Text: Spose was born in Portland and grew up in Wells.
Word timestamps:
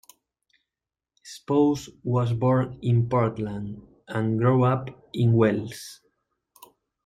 Spose 1.21 1.87
was 2.03 2.33
born 2.33 2.79
in 2.81 3.07
Portland 3.07 3.83
and 4.07 4.39
grew 4.39 4.63
up 4.63 4.89
in 5.13 5.31
Wells. 5.33 5.99